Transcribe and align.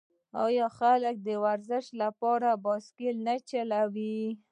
آیا 0.45 0.67
خلک 0.77 1.15
د 1.27 1.29
ورزش 1.43 1.85
لپاره 2.01 2.49
بایسکل 2.63 3.15
نه 3.27 3.35
چلوي؟ 3.49 4.17